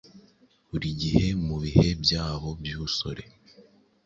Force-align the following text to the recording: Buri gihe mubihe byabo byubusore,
Buri 0.69 0.87
gihe 1.01 1.25
mubihe 1.45 1.87
byabo 2.03 2.49
byubusore, 2.59 3.23